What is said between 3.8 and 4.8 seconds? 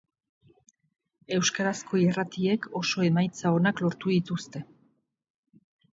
lortu dituzte.